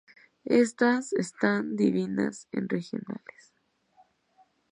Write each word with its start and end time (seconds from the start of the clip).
Estas 0.45 1.13
están 1.13 1.75
divididas 1.75 2.47
en 2.53 2.67
regionales. 2.67 3.53